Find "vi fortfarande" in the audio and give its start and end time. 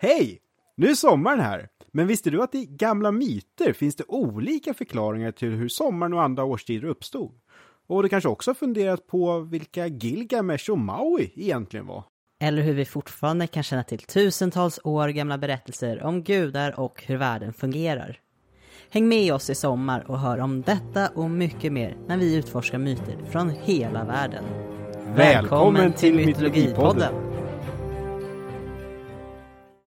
12.74-13.46